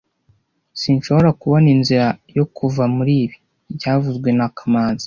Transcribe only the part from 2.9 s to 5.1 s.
muri ibi byavuzwe na kamanzi